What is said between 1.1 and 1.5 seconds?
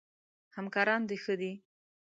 ښه